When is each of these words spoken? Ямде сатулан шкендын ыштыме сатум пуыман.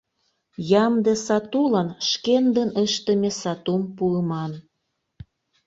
Ямде 0.83 1.13
сатулан 1.25 1.89
шкендын 2.09 2.69
ыштыме 2.83 3.31
сатум 3.41 3.81
пуыман. 3.95 4.51